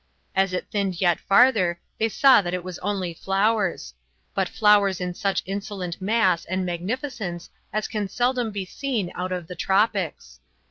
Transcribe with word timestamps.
As 0.35 0.51
it 0.51 0.65
thinned 0.71 0.99
yet 0.99 1.19
farther 1.19 1.79
they 1.99 2.09
saw 2.09 2.41
that 2.41 2.55
it 2.55 2.63
was 2.63 2.79
only 2.79 3.13
flowers; 3.13 3.93
but 4.33 4.49
flowers 4.49 4.99
in 4.99 5.13
such 5.13 5.43
insolent 5.45 6.01
mass 6.01 6.43
and 6.43 6.65
magnificence 6.65 7.47
as 7.71 7.87
can 7.87 8.07
seldom 8.07 8.49
be 8.49 8.65
seen 8.65 9.11
out 9.13 9.31
of 9.31 9.45
the 9.45 9.53
tropics. 9.55 10.39